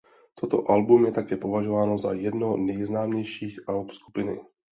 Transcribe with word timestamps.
Toto 0.35 0.65
album 0.71 1.05
je 1.05 1.11
také 1.11 1.37
považováno 1.37 1.97
za 1.97 2.11
jedno 2.13 2.57
nejznámějších 2.57 3.69
alb 3.69 3.91
skupiny. 3.91 4.39